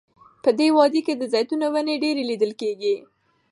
[0.43, 2.95] په دې وادۍ کې د زیتونو ونې ډیرې لیدل کیږي.